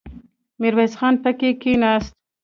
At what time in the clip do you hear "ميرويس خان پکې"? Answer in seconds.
0.59-1.49